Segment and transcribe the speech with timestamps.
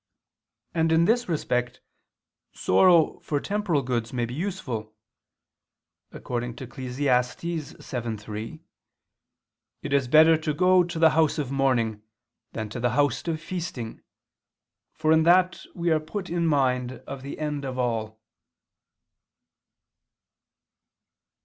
[0.73, 1.79] And, in this respect,
[2.53, 4.95] sorrow for temporal goods may be useful;
[6.11, 6.97] according to Eccles.
[6.97, 8.61] 7:3:
[9.83, 12.01] "It is better to go to the house of mourning,
[12.53, 14.01] than to the house of feasting:
[14.95, 18.23] for in that we are put in mind of the end of all."